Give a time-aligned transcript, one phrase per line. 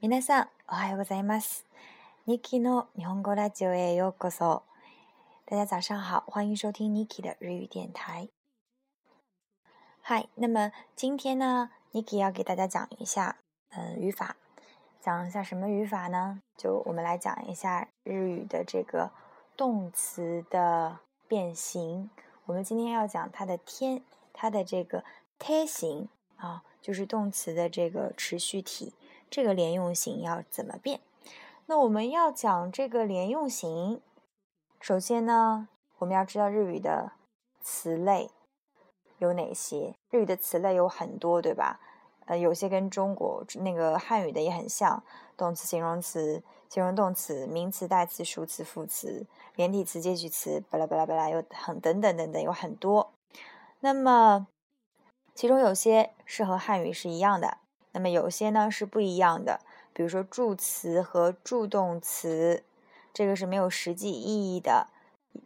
[0.00, 1.64] 皆さん、おはようございます。
[2.26, 4.62] Niki の日本語ラジオへようこそ。
[5.46, 8.28] 大家早上好，欢迎收听 Niki 的日语电台。
[10.02, 13.36] 嗨，那么今天呢，Niki 要给大家讲一下，
[13.70, 14.36] 嗯，语法。
[15.00, 16.42] 讲一下什么语法呢？
[16.56, 19.10] 就我们来讲一下日语的这个
[19.56, 22.10] 动词的变形。
[22.44, 24.02] 我们今天要讲它的天，
[24.32, 25.02] 它的这个
[25.38, 28.92] 贴形啊，就是动词的这个持续体。
[29.29, 30.99] 这个连用型要怎么变？
[31.67, 34.01] 那我们要讲这个连用型，
[34.81, 35.67] 首先呢，
[35.99, 37.11] 我们要知道日语的
[37.61, 38.31] 词类
[39.19, 39.93] 有哪些。
[40.09, 41.79] 日语的词类有很多，对吧？
[42.25, 45.03] 呃，有些跟中国那个汉语的也很像，
[45.37, 49.25] 动词、形容词、形容动词、名词、代词、数词、副词、
[49.55, 53.11] 连体词、介句词，巴拉巴拉巴拉，有很等等等等，有很多。
[53.81, 54.47] 那么，
[55.35, 57.57] 其中有些是和汉语是一样的。
[57.91, 59.59] 那么有些呢是不一样的，
[59.93, 62.63] 比如说助词和助动词，
[63.13, 64.87] 这个是没有实际意义的，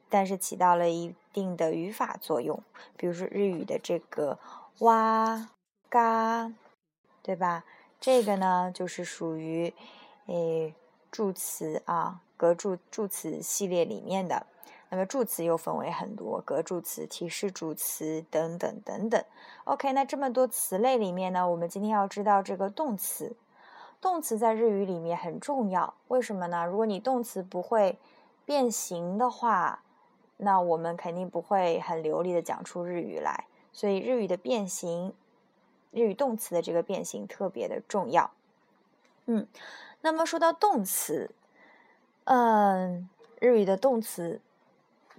[0.09, 2.61] 但是起到了一定的语法作用。
[2.97, 4.38] 比如说日语的这个
[4.80, 5.50] 哇、
[5.89, 6.52] 嘎，
[7.22, 7.63] 对吧？
[8.00, 9.73] 这个呢就是属于
[10.25, 10.73] 诶
[11.09, 14.45] 助词啊，格助助词系列里面的。
[14.94, 19.23] 那么助词又分为很多，格助词、提示助词等等等等。
[19.63, 23.35] OK，那这么多词类里面呢，我们今天要知道这个动词。
[24.00, 26.63] 动词在日语里面很重要，为什么呢？
[26.67, 27.97] 如果你动词不会
[28.45, 29.81] 变形的话，
[30.38, 33.45] 那我们肯定不会很流利的讲出日语来。
[33.72, 35.11] 所以日语的变形，
[35.89, 38.30] 日语动词的这个变形特别的重要。
[39.25, 39.47] 嗯，
[40.02, 41.31] 那么说到动词，
[42.25, 44.39] 嗯，日语的动词。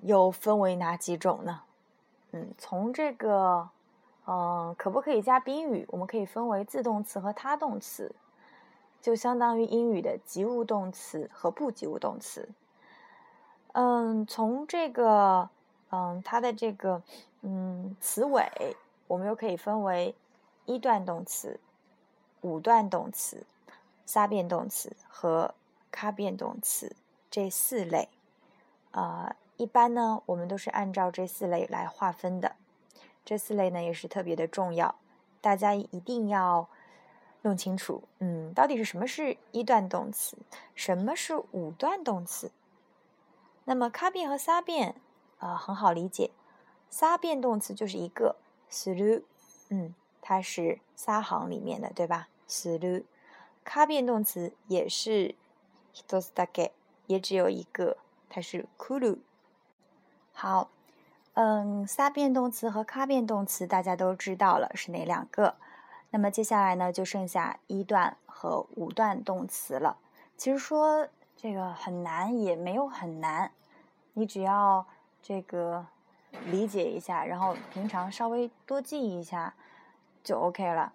[0.05, 1.62] 又分为哪几种呢？
[2.33, 3.70] 嗯，从这个，
[4.27, 5.86] 嗯，可不可以加宾语？
[5.88, 8.14] 我们可以分为自动词和他动词，
[9.00, 12.50] 就相当于英语的及物动词和不及物动词。
[13.72, 15.48] 嗯，从这个，
[15.91, 17.00] 嗯，它的这个，
[17.41, 18.76] 嗯，词尾，
[19.06, 20.15] 我们又可以分为
[20.66, 21.59] 一段动词、
[22.42, 23.47] 五段动词、
[24.04, 25.54] 三变动词和
[25.91, 26.94] 卡变动词
[27.31, 28.10] 这四类，
[28.91, 29.34] 啊。
[29.57, 32.56] 一般呢，我们都是按照这四类来划分的。
[33.25, 34.95] 这四类呢也是特别的重要，
[35.41, 36.67] 大家一定要
[37.41, 38.03] 弄清楚。
[38.19, 40.38] 嗯，到底是什么是一段动词，
[40.73, 42.51] 什么是五段动词？
[43.66, 44.95] 那么卡变和撒变
[45.38, 46.31] 啊，很好理解。
[46.90, 48.38] 撒变动词就是一个
[48.72, 49.23] する，
[49.69, 52.29] 嗯，它是撒行里面的，对吧？
[52.47, 53.03] する。
[53.63, 55.35] 卡变动词也是
[55.94, 56.72] 一つだけ，
[57.06, 57.97] 也只有一个，
[58.28, 59.19] 它是くる。
[60.37, 60.69] 好，
[61.34, 65.55] 嗯，撒变动词和卡变动词大家都知道了是哪两个？
[66.11, 69.97] 那么接下来呢，就剩下一段和五段动词了。
[70.37, 73.53] 其实说这个很难，也没有很难，
[74.12, 74.84] 你只要
[75.22, 75.87] 这个
[76.47, 79.55] 理解一下，然后平常稍微多记一下
[80.25, 80.93] 就 OK 了。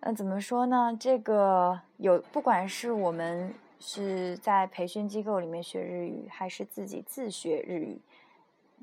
[0.00, 0.94] 嗯，怎么说呢？
[0.98, 8.00] 这个有，不管是我们是在培训机构里面学日语，还是自己自学日语。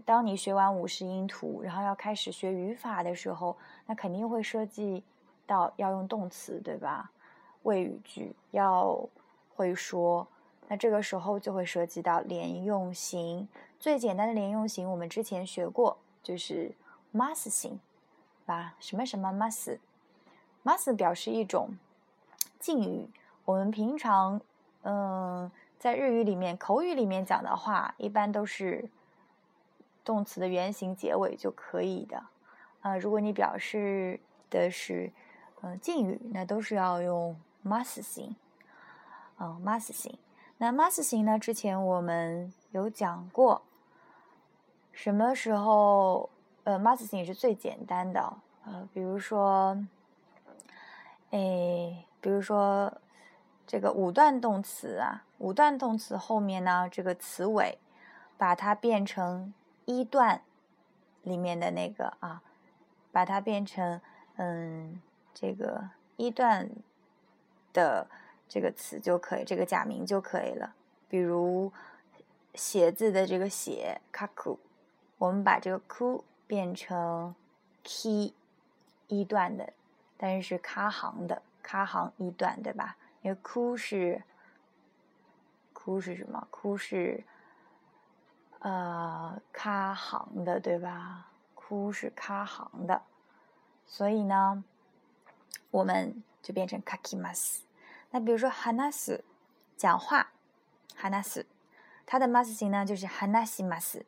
[0.06, 5.04] 当你学完五十音图，然后要开始学语法的时候，那肯定会涉及
[5.46, 7.12] 到要用动词，对吧？
[7.64, 9.00] 谓语句要
[9.56, 10.28] 会说，
[10.68, 13.48] 那这个时候就会涉及到连用型。
[13.80, 16.72] 最简单的连用型，我们之前学过，就是
[17.14, 17.80] must 型，
[18.46, 18.74] 吧？
[18.80, 21.70] 什么什么 must，must 表示一种
[22.60, 23.08] 敬语。
[23.46, 24.42] 我们平常
[24.84, 28.90] 嗯，在日语里面、口语里面讲的话，一般都是。
[30.04, 32.24] 动词的原形结尾就可以的，
[32.82, 34.20] 啊，如果你表示
[34.50, 35.12] 的是
[35.62, 38.36] 嗯敬语，那都是要用 must 型，
[39.38, 40.18] 嗯 must 型。
[40.58, 41.38] 那 must 型呢？
[41.38, 43.62] 之前我们有讲过，
[44.92, 46.30] 什么时候
[46.64, 48.34] 呃 must 型也是最简单的，
[48.66, 49.78] 呃，比如说，
[51.30, 52.92] 哎，比如说
[53.68, 57.78] 这个五段动词啊，五段动词后面呢，这个词尾
[58.38, 59.54] 把它变成。
[59.86, 60.42] 一段
[61.24, 62.42] 里面的那个啊，
[63.12, 64.00] 把它变成
[64.36, 65.02] 嗯，
[65.34, 66.70] 这个一段
[67.74, 68.08] 的
[68.48, 70.76] 这个词就可以，这个假名就可以了。
[71.10, 71.72] 比如
[72.54, 74.60] 写字的这个写卡库，
[75.18, 77.36] 我们把这个库变成
[77.84, 78.34] key
[79.08, 79.74] 一段的，
[80.18, 82.98] 但是是卡行的，卡行一段，对吧？
[83.22, 84.24] 因为库是
[85.74, 86.48] 库是什么？
[86.50, 87.24] 库是。
[88.64, 91.28] 呃，卡行的对吧？
[91.56, 93.02] 哭是卡行的，
[93.86, 94.64] 所以呢，
[95.72, 97.60] 我们就变成 kakimas。
[98.12, 99.22] 那比如说 hanas
[99.78, 100.32] 讲话
[101.00, 101.46] ，hanas
[102.06, 104.04] 它的 mas 形呢就是 hanasimas，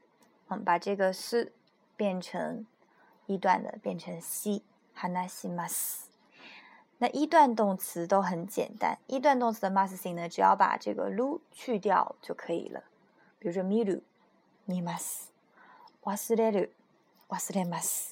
[0.49, 1.51] 嗯，把这个 s
[1.95, 2.65] 变成
[3.25, 4.61] 一段的，变成 c
[4.95, 6.01] hanasimas。
[6.99, 12.83] 那一段动词都很简单，一段动词的 mas 形呢，只要把这个 lu 去掉就可以了。
[13.39, 14.01] 比如说 miru
[14.67, 15.25] mimas
[16.03, 16.69] wasureru
[17.29, 18.11] wasuremas。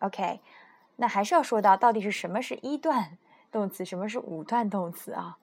[0.00, 0.40] OK，
[0.96, 3.16] 那还是要说到到底是什么是一段
[3.50, 5.38] 动词，什么是五段动词啊？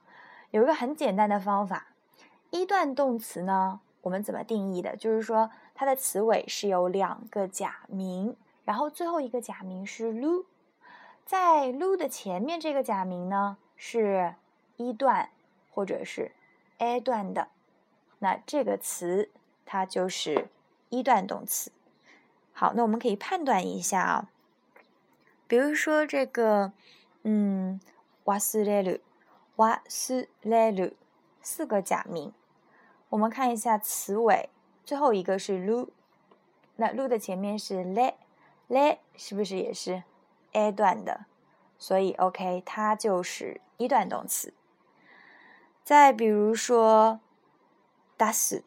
[0.51, 1.87] 有一个很简单的方法，
[2.51, 4.95] 一段动词呢，我们怎么定义的？
[4.95, 10.45] 就是说它的词尾是有两个假名，然后最后一个假名是 lu。
[11.25, 14.35] 在 lu 的前面这个假名呢是
[14.77, 15.29] 一段
[15.71, 16.31] 或者是
[16.77, 17.47] a 段的，
[18.19, 19.29] 那这个词
[19.73, 20.49] 它就是
[20.89, 21.71] 一段动词。
[22.51, 24.29] 好，那我们可以判断一下啊，
[25.47, 26.73] 比如说这个，
[27.23, 27.81] 嗯，
[28.25, 28.99] 瓦斯雷鲁，
[29.55, 30.93] 瓦斯雷鲁
[31.41, 32.31] 四个假名，
[33.09, 34.51] 我们看一下词尾
[34.85, 35.89] 最后一个是 lu，
[36.75, 40.03] 那 lu 的前面是 le，le 是不是也是
[40.51, 41.25] ？a 段的，
[41.79, 44.53] 所以 OK，它就是一段动词。
[45.83, 47.19] 再比如说
[48.19, 48.61] ，das，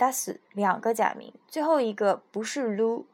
[0.00, 3.04] ，das 两个假名，最后一个不是 lu，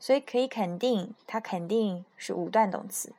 [0.00, 3.12] 所以可以肯定它肯定是五段动词。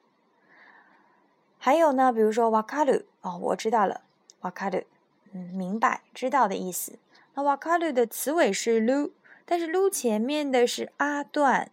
[1.57, 4.01] 还有呢，比如说 wakaru，哦，我知道了
[4.41, 4.83] ，wakaru，
[5.31, 6.99] 嗯，明白，知道的意思。
[7.35, 9.11] 那 wakaru 的词尾是 lu，
[9.45, 11.71] 但是 lu 前面的是 a 段。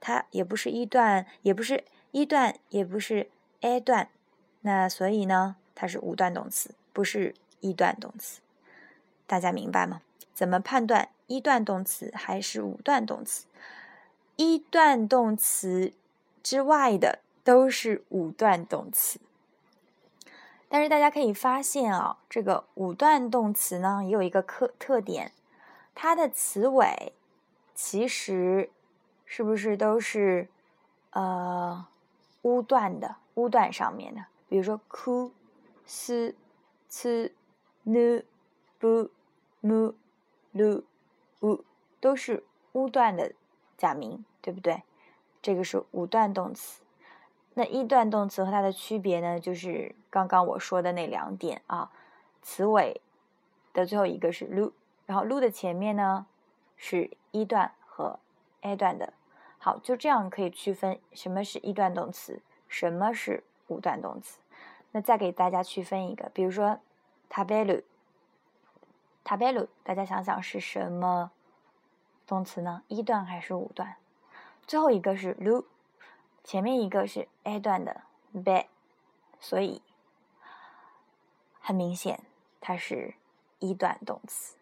[0.00, 3.28] 它也不是一段，也不是一段，也不是
[3.62, 4.08] a 段，
[4.60, 8.40] 那所以呢，它是五段动词，不是一段动词。
[9.26, 10.00] 大家明白吗？
[10.38, 13.46] 怎么判断一段动词还是五段动词？
[14.36, 15.92] 一段动词
[16.44, 19.18] 之外的都是五段动词。
[20.68, 25.32] 但是大家可以发现啊，这个五段动词呢，也有一个特特点，
[25.92, 27.12] 它的词尾
[27.74, 28.70] 其实。
[29.30, 30.48] 是不是都是
[31.10, 31.86] 呃
[32.40, 34.24] 乌段的乌段上面的？
[34.48, 35.32] 比如说 ku、
[35.84, 36.34] s、
[36.88, 37.34] c、
[37.84, 38.22] nu、
[38.80, 39.10] bu、
[39.62, 39.92] mu、
[40.54, 40.82] lu、
[41.40, 41.64] u
[42.00, 43.32] 都是乌段的
[43.76, 44.82] 假名，对不对？
[45.40, 46.82] 这个是五段动词。
[47.54, 51.90] 那一段动词和它的区别呢，就是刚刚我说的那两点啊，
[52.42, 53.00] 词尾
[53.72, 54.72] 的最后一个是 lu，
[55.06, 56.26] 然后 lu 的前面呢
[56.76, 58.20] 是一段和
[58.60, 59.12] a 段的。
[59.58, 64.38] 好，就这样可以区分什么是一段动词，什么是五段动词。
[64.92, 66.78] 那再给大家区分一个，比如说
[67.28, 67.82] tabellu
[69.24, 71.30] table 大家想想是什么
[72.26, 72.82] 动词呢？
[72.88, 73.96] 一段还是五段？
[74.66, 75.64] 最后一个是 lu，
[76.44, 78.02] 前面一个是 a 段的
[78.44, 78.66] be，
[79.40, 79.82] 所以
[81.60, 82.20] 很明显
[82.60, 83.14] 它是
[83.58, 84.56] 一段动词。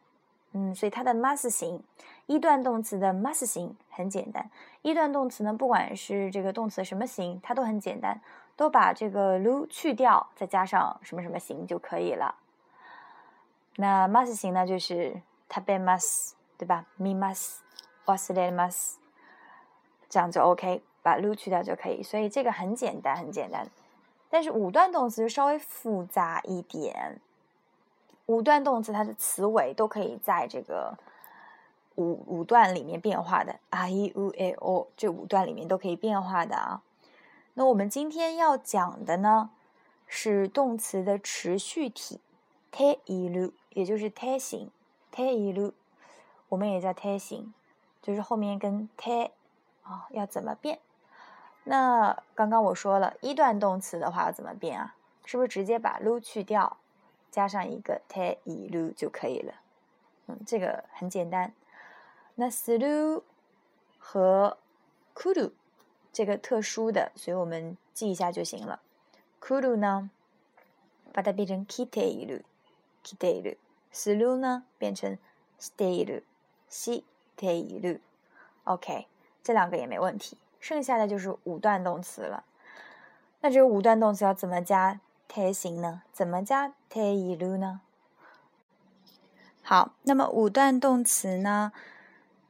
[0.53, 1.83] 嗯，所以它的 mas 型，
[2.27, 4.51] 一段动词的 mas 型很简单。
[4.81, 8.21] 一段动词呢，不管是这个动词什么型，它都很简单，
[8.57, 12.35] 都把这个 lu 去掉，再加上什么什么型就可以了。
[13.77, 18.95] 那 mas 型呢，就是 tabe mas，对吧？mi mas，wasle mas，
[20.09, 22.03] 这样就 OK，把 lu 去掉就可以。
[22.03, 23.69] 所以这个很简单，很简单。
[24.31, 27.21] 但是五段动词稍微复杂一点。
[28.27, 30.99] 五段动词它的词尾都可以在这个
[31.95, 36.83] 五五段里面变化的，a i u a o 这五段里面都可以变化的啊。
[37.55, 39.51] 那我们今天要讲的呢
[40.09, 42.21] 是动词的持续体
[42.77, 44.71] ，te ilu，也就是 te 形
[45.11, 45.73] ，te ilu，
[46.51, 47.55] 我们也叫 te 形，
[48.03, 49.31] 就是后面跟 T
[49.83, 50.81] 啊要怎么变？
[51.65, 54.95] 那刚刚我说了一段动词的话要怎么变啊？
[55.25, 56.77] 是不是直接把 lu 去掉？
[57.31, 59.55] 加上一个 te ilu 就可以了，
[60.27, 61.55] 嗯，这个很简单。
[62.37, 63.23] 那 slu
[63.99, 64.59] 和
[65.15, 65.53] kuru
[66.13, 68.81] 这个特殊的，所以我们记一下就行了。
[69.41, 70.11] kuru 呢，
[71.13, 72.45] 把它变成 kite
[73.07, 73.57] ilu，kite ilu。
[73.93, 75.17] slu 呢，变成
[75.61, 77.05] stay ilu，si
[77.37, 78.01] te ilu。
[78.65, 79.07] OK，
[79.43, 80.37] 这两个也没问题。
[80.59, 82.45] 剩下的就是五段动词了。
[83.41, 86.03] 那这个五段动词要怎么加？te 形呢？
[86.13, 87.81] 怎么加 te ilu 呢？
[89.63, 91.73] 好，那么五段动词呢？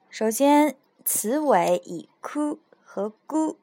[0.09, 3.57] 首先，词尾以 ku 和 gu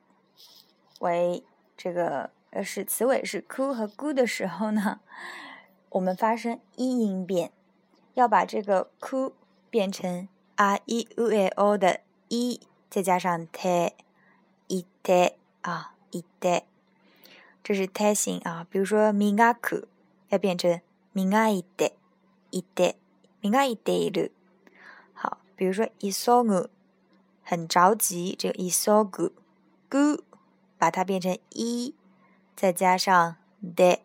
[0.99, 1.43] 为
[1.75, 4.99] 这个呃是词尾是 ku 和 gu 的时候呢，
[5.92, 7.50] 我们发生一音变，
[8.14, 9.32] 要把这个 ku
[9.70, 16.62] 变成 a i u e o 的一，再加上 te，ite 啊，ite。
[17.62, 18.66] 这是胎形啊。
[18.70, 19.88] 比如说みがく
[20.28, 20.80] 要变成
[21.14, 21.94] みがいて
[22.50, 22.96] いて
[23.42, 24.32] みがいている。
[25.14, 26.70] 好，比如说急ぐ
[27.42, 29.32] 很着急，这个急ぐ
[29.88, 30.24] ぐ
[30.78, 31.94] 把它变成一，
[32.54, 34.01] 再加上で。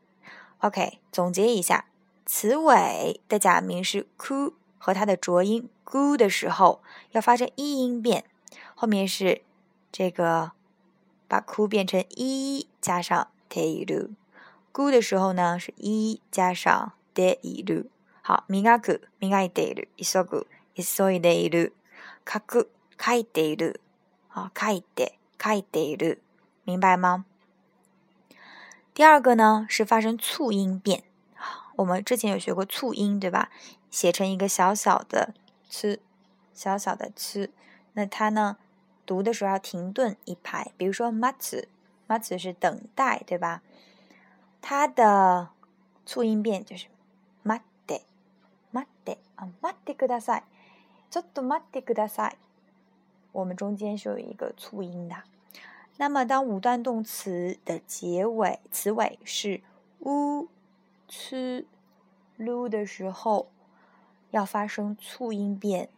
[0.60, 1.86] OK，总结一下，
[2.26, 6.82] 词尾的假名是 ku 和它的浊音 gu 的时候，
[7.12, 8.24] 要发成一音变，
[8.76, 9.42] 后面是
[9.92, 10.52] 这个
[11.28, 17.88] 把 ku 变成一加上 te iru。gu 的时候呢是一加上 de iru。
[18.24, 21.74] 好，みがくみがいている、急ぐ急いでいる、
[22.26, 23.82] 書く書いている、
[24.34, 26.22] 好書いて書いている，
[26.66, 27.26] 明白吗？
[28.98, 31.04] 第二个呢是发生促音变，
[31.78, 33.50] 我们之前有学过促音，对吧？
[33.90, 35.34] 写成一个小小的“
[35.70, 36.00] 呲”，
[36.54, 37.50] 小小的“呲”，
[37.94, 38.58] 那它呢
[39.06, 40.72] 读的时候要停顿一拍。
[40.78, 43.62] 比如说 “matsu”，“matsu” 是等待，对吧？
[44.62, 45.50] 它的
[46.06, 46.88] 促音变就是
[47.44, 50.44] “mate”，“mate” 啊，“mate k u d a s a i
[51.12, 52.38] ちょっと “mate k u d a s a i
[53.32, 55.16] 我们中间是有一个促音的。
[56.01, 59.61] 那么，当五段动词的结尾词尾是
[59.99, 60.49] u、
[61.09, 61.67] c、
[62.39, 63.49] lu 的时候，
[64.31, 65.89] 要发生促音变，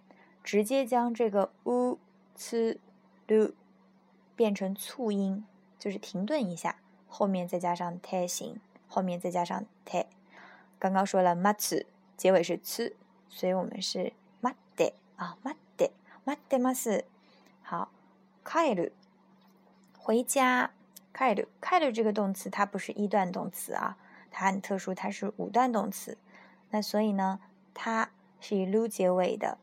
[0.42, 1.98] 直接将这个 u、
[2.34, 2.78] c、
[3.28, 3.52] lu
[4.34, 5.44] 变成促音，
[5.78, 6.76] 就是停顿一下，
[7.06, 10.06] 后面再加上 te 形，后面再加上 te。
[10.78, 11.84] 刚刚说了 matsu
[12.16, 12.96] 结尾是 c，
[13.28, 15.90] 所以我们是 mate 啊，mate
[16.24, 17.04] mate mas。
[17.60, 17.90] 好
[18.42, 18.92] ，kairu。
[20.10, 20.72] 回家
[21.14, 23.96] ，kairu，kairu 这个动词它不是一段动词啊，
[24.32, 26.18] 它很特殊，它是五段动词。
[26.70, 27.38] 那所以呢，
[27.72, 29.58] 它是以 lu 结尾的，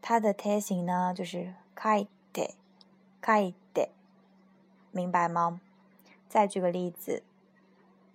[0.00, 3.90] 它的胎形呢就是 kaite，kaite，
[4.90, 5.60] 明白吗？
[6.26, 7.22] 再举个例子，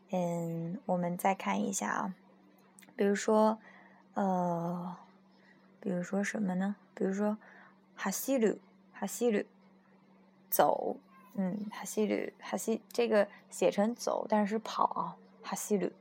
[0.10, 2.16] 嗯，我们再看一下啊，
[2.96, 3.60] 比如说，
[4.16, 4.98] 呃，
[5.80, 6.76] 比如说什么呢？
[6.96, 7.38] 比如说，
[7.96, 8.58] 哈西鲁，
[8.92, 9.46] 哈西鲁，
[10.50, 10.98] 走。
[11.36, 15.92] 嗯，哈西鲁，哈西这个写成走，但是跑啊，哈西鲁。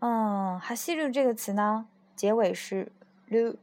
[0.00, 2.90] 嗯，哈西鲁这个词呢，结尾是
[3.28, 3.56] lu，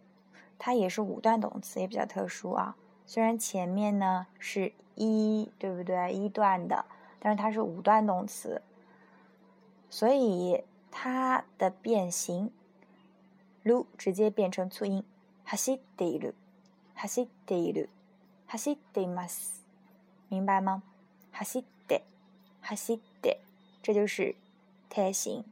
[0.58, 2.76] 它也是五段动词，也比较特殊啊。
[3.06, 6.86] 虽然前面呢是一对不对，一段的，
[7.20, 8.62] 但是它是五段动词，
[9.90, 12.52] 所以它的变形
[13.66, 15.04] lu 直接变成促音，
[15.44, 16.34] 哈西德鲁，
[16.96, 17.88] 哈西德鲁，
[18.48, 19.63] 哈西德马斯。
[20.34, 20.82] 明白吗？
[21.32, 22.02] 哈西德，
[22.60, 23.38] 哈西德，
[23.84, 24.36] 这就是
[24.90, 25.44] 胎形。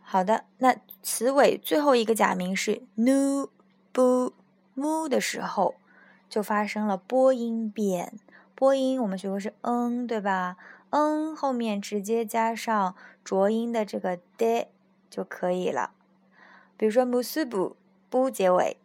[0.00, 3.50] 好的，那词尾最后一个假名是 nu
[3.92, 4.32] bu
[4.74, 5.74] mu 的时候，
[6.30, 8.14] 就发生了播音变。
[8.54, 10.56] 播音我们学过是嗯，对吧？
[10.88, 14.68] 嗯后面直接加上浊音的这个 de
[15.10, 15.92] 就可以了。
[16.78, 17.74] 比如说 musubu
[18.10, 18.78] bu 结尾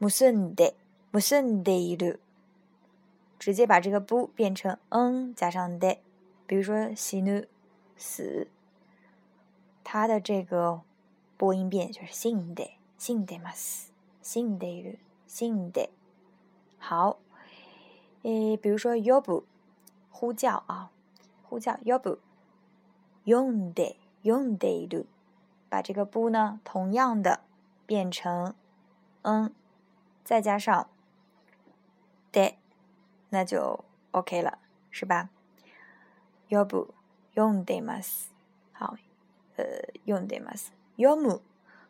[0.00, 0.74] ，musende
[1.12, 2.18] musende
[3.41, 5.97] 直接把这个不变成嗯加上的，
[6.45, 7.47] 比如说死ぬ
[7.95, 8.47] 死，
[9.83, 10.81] 它的这个
[11.37, 13.91] 播音变就是死んで死んでます，
[14.23, 15.89] 死んでいる死んで。
[16.79, 17.17] 好，
[18.23, 19.43] 诶，比如说呼ぶ
[20.09, 20.89] 呼叫啊，
[21.43, 22.19] 呼叫呼ぶ
[23.25, 25.05] 読んで読んでいる，
[25.69, 27.41] 把这个不呢同样的
[27.85, 28.55] 变成
[29.21, 29.53] 嗯，
[30.23, 30.89] 再加上
[32.31, 32.55] で。
[33.31, 34.57] 那就 OK 了，
[34.91, 35.29] 是吧？
[36.49, 36.87] 読む、
[37.35, 38.31] 読んでます。
[38.73, 38.95] 好，
[39.57, 39.63] 呃，
[40.05, 40.71] 読んでます。
[40.97, 41.41] 読む。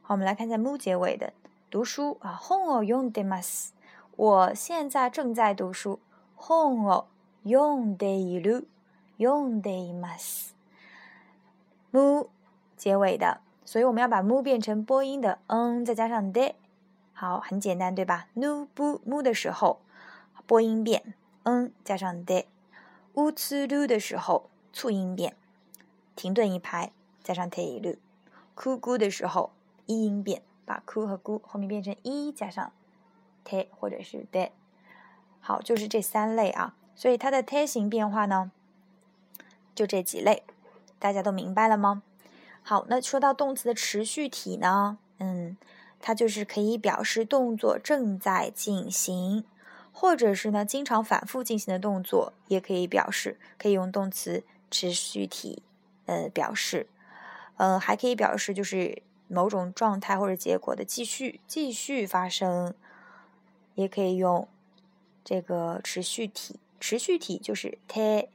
[0.01, 1.33] 好，我们来看一下む结尾的
[1.69, 2.33] 读书啊。
[2.41, 3.73] 本を読んでます。
[4.15, 5.99] 我现在正在读书。
[6.35, 7.07] 本を
[7.43, 8.67] 読んでいる。
[9.19, 10.55] 読んでいます。
[11.91, 12.27] む
[12.77, 16.55] 结尾的，所以我们要把む变成播音的嗯，再加上で。
[17.13, 18.27] 好，很简单，对吧？
[18.35, 19.79] ぬぶむ的时候，
[20.45, 21.15] 播音变。
[21.44, 22.46] 嗯，加上的，
[23.14, 25.36] 乌兹鲁的时候促音变，
[26.14, 27.96] 停顿一拍，加上 te 鲁。
[28.54, 29.50] 哭咕的时候
[29.86, 32.72] 一音变，把哭和咕后面变成一加上
[33.44, 34.50] te 或者是的。
[35.40, 36.76] 好，就是这三类啊。
[36.94, 38.52] 所以它的胎形变化呢，
[39.74, 40.44] 就这几类，
[40.98, 42.02] 大家都明白了吗？
[42.62, 45.56] 好，那说到动词的持续体呢，嗯，
[46.00, 49.44] 它就是可以表示动作正在进行。
[49.91, 55.63] 或者是呢，经常反复进行的动作，也可以表示，可以用动词持续体，
[56.05, 56.87] 呃，表示，
[57.55, 62.73] 呃，还可以表示就是某种状态或者结果的继续，继续发生，
[63.75, 64.47] 也可以用
[65.23, 68.27] 这个持续体，持续体就是 te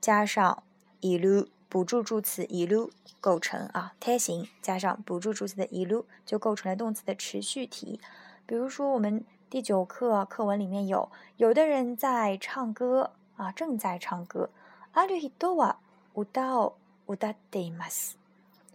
[0.00, 0.62] 加上
[1.00, 2.90] いる补助助词いる
[3.20, 8.00] 构成啊，胎形加上补助助词的いる就构成了动词的持续体。
[8.46, 14.50] 比如说，我们 第九课课文里面有有的人在唱歌啊，正在唱歌。
[14.92, 15.76] ある人は
[16.14, 16.76] 歌を
[17.06, 18.18] 歌っています。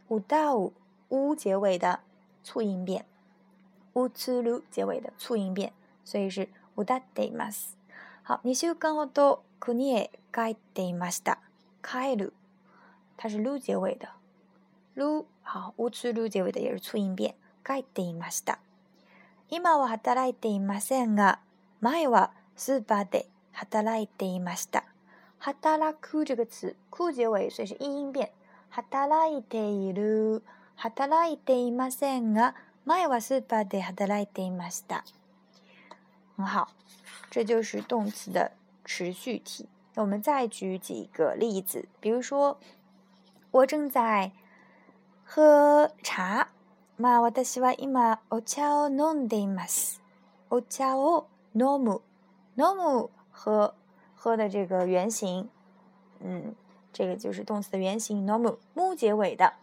[0.09, 0.73] 歌を
[1.09, 1.99] う结尾的
[2.43, 3.03] 促音变，
[3.93, 5.71] うつる结尾的促音变，
[6.03, 7.77] 所以是歌っています。
[8.23, 11.37] 好，二週間ほど国へ帰っていました。
[11.81, 12.33] 帰る，
[13.17, 14.09] 它是る结尾的，
[14.95, 17.35] る好，うつる结尾的也是促音变。
[17.65, 18.59] 帰っていました。
[19.49, 21.39] 今は働いていませんが、
[21.81, 24.83] 前はスーパーで働いていました。
[25.39, 28.31] 働く这个词，く结尾，所以是一音变。
[28.69, 30.41] 働いている、
[30.75, 32.55] 働いていませんが、
[32.85, 35.03] 前はスーパーで働いていました。
[36.35, 36.69] 很好，
[37.29, 38.53] 这就是动词的
[38.83, 39.69] 持续体。
[39.93, 42.57] 那我们再举几个例子，比如说，
[43.51, 44.31] 我正在
[45.23, 46.47] 喝茶。
[46.97, 50.01] まあ私は今お茶を飲んでいます。
[50.49, 52.01] お茶を飲む、
[52.55, 53.73] 飲む喝
[54.15, 55.49] 喝的这个原型，
[56.19, 56.53] 嗯，
[56.93, 58.25] 这个就是动词的原型。
[58.25, 59.53] 飲むmu 结尾的，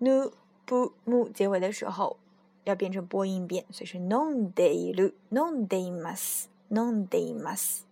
[0.00, 0.32] ぬ
[0.64, 2.16] 不mu 结尾的时候
[2.64, 7.84] 要变成播音变，所以是飲んでいる、飲んでいます、飲んでいます。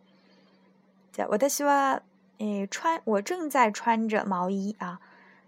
[1.12, 2.00] 在私は
[2.38, 4.98] 诶穿，我正在穿着毛衣啊，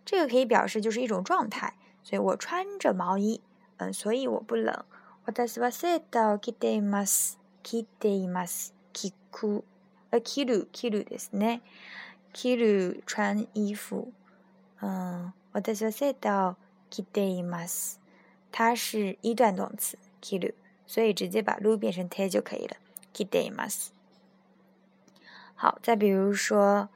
[0.05, 1.75] 这个可以表示就是一种状态。
[2.03, 3.41] 所以我穿着毛衣，
[3.79, 4.85] 嗯，所以我不冷。
[5.25, 7.39] 私はセーターを着ています。
[7.65, 8.73] 着ています。
[8.93, 9.65] 着く、
[10.13, 11.63] 呃，着る、着るですね。
[12.33, 14.13] 着る穿衣服。
[14.81, 16.57] 嗯，私はセーターを
[16.91, 17.99] 着ています。
[18.53, 20.55] 它是一段动词，着る，
[20.87, 22.77] 所以直接把る变成て就可以了。
[23.13, 23.91] 着ています。
[25.57, 26.89] 好，再比如说，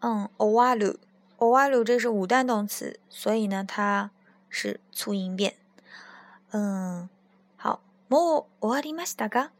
[0.00, 0.98] 嗯，終わる，
[1.38, 4.10] 終わる这是五段动词，所以呢，它。
[4.56, 5.54] 是促音变，
[6.50, 7.08] 嗯，
[7.56, 9.50] 好，もう終わりましたか？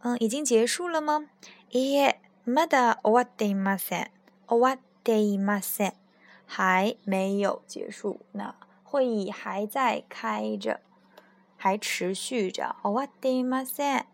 [0.00, 1.26] 嗯，已经结束了吗？
[1.70, 4.10] いえ、まだ終わっていません。
[4.48, 5.92] 終わっていません，
[6.46, 8.20] 还没有结束。
[8.32, 10.80] 那会议还在开着，
[11.58, 12.74] 还持续着。
[12.82, 14.06] 終わっていません。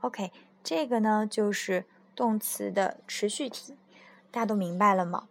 [0.00, 0.30] OK，
[0.62, 3.74] 这个呢就是动词的持续体，
[4.30, 5.28] 大家都明白了吗？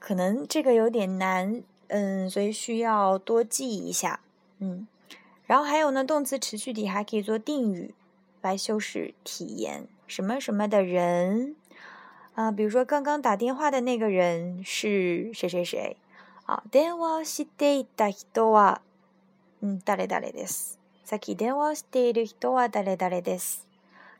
[0.00, 1.62] 可能这个有点难。
[1.88, 4.20] 嗯，所以需要多记一下。
[4.58, 4.86] 嗯，
[5.46, 7.94] 然后还有呢，动词持续体还可以做定语
[8.40, 9.86] 来修饰体言。
[10.06, 11.56] 什么什么的人
[12.34, 15.96] 啊，比如说刚刚打电话的那个人是谁谁谁
[16.46, 16.62] 啊？
[16.70, 18.80] 電話していた人は
[19.60, 20.78] 嗯誰誰です。
[21.04, 23.66] さっき電話している人は誰誰です。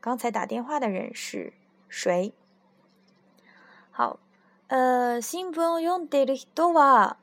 [0.01, 1.53] 刚才打电话的人是
[1.89, 2.33] 谁？
[3.93, 4.19] 好，
[4.69, 7.17] 呃，新聞を読んでいる人は。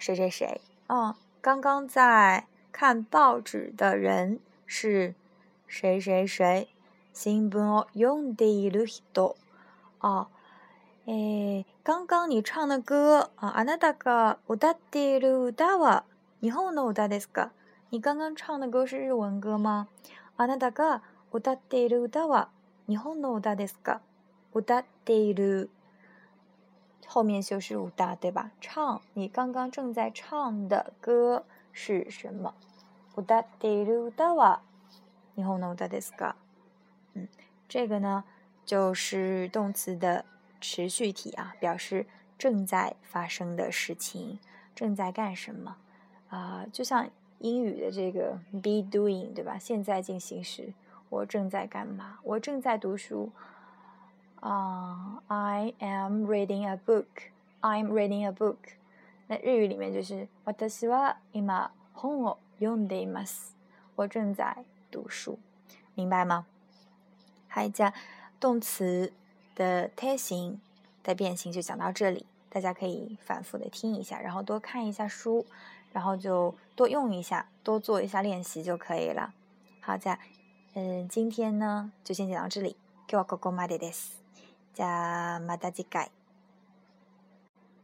[0.00, 0.60] 谁谁谁？
[0.88, 5.14] 哦，刚刚在看报纸的人是
[5.66, 6.68] 谁谁谁？
[7.12, 9.36] 新聞を読んでいる人。
[10.00, 10.26] 哦，
[11.06, 16.04] 诶，刚刚你唱的歌啊，あなたが歌っている歌は
[16.42, 17.50] 日本の歌ですか？
[17.90, 19.86] 你刚刚唱的歌是日文歌吗？
[20.36, 22.48] あなたが歌っている歌は
[22.88, 24.00] 日本の歌ですか？
[24.52, 25.70] 歌っている。
[27.10, 28.50] 后面修饰五大，对吧？
[28.60, 32.54] 唱，你刚刚正在唱的歌是什么？
[33.14, 34.60] 歌っている歌は
[35.36, 36.34] 日本の歌ですか？
[37.14, 37.28] 嗯，
[37.68, 38.24] 这个呢
[38.64, 40.24] 就是动词的
[40.60, 44.38] 持续体啊，表示正在发生的事情，
[44.74, 45.76] 正在干什么
[46.28, 46.66] 啊？
[46.72, 49.56] 就像英语的这个 be doing，对吧？
[49.58, 50.74] 现在进行时，
[51.08, 52.18] 我正在干嘛？
[52.22, 53.30] 我正在读书。
[54.40, 57.06] 啊，I am reading a book.
[57.60, 58.56] I'm reading a book.
[59.28, 63.54] 那日语里面就是私は今本を読んでいます。
[63.96, 65.38] 我正在读书，
[65.94, 66.46] 明白吗？
[67.48, 67.92] 还加
[68.38, 69.12] 动词
[69.54, 70.60] 的胎形
[71.02, 75.46] 的变形就讲到这里，大家可以反复的听一下，然后多看一下书，
[75.92, 79.32] 然后就多用一下，多做一下练习就可以了。
[79.80, 80.18] 好，在
[80.74, 82.76] 嗯，今天呢就先讲到这里。
[83.08, 84.19] 今日はここまでです。
[84.73, 86.11] じゃあまた次回。